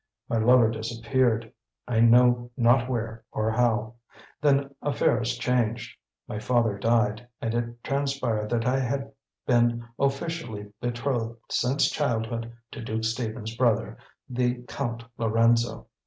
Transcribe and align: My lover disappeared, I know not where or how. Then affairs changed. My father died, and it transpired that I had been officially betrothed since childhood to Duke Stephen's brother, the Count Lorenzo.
My 0.27 0.39
lover 0.39 0.67
disappeared, 0.71 1.53
I 1.87 1.99
know 1.99 2.49
not 2.57 2.89
where 2.89 3.23
or 3.31 3.51
how. 3.51 3.97
Then 4.41 4.73
affairs 4.81 5.37
changed. 5.37 5.95
My 6.27 6.39
father 6.39 6.75
died, 6.79 7.27
and 7.39 7.53
it 7.53 7.83
transpired 7.83 8.49
that 8.49 8.65
I 8.65 8.79
had 8.79 9.11
been 9.45 9.85
officially 9.99 10.73
betrothed 10.81 11.37
since 11.51 11.91
childhood 11.91 12.51
to 12.71 12.81
Duke 12.81 13.03
Stephen's 13.03 13.55
brother, 13.55 13.95
the 14.27 14.63
Count 14.63 15.03
Lorenzo. 15.19 15.85